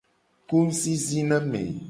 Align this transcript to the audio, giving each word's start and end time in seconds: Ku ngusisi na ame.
Ku 0.47 0.55
ngusisi 0.63 1.19
na 1.29 1.37
ame. 1.43 1.61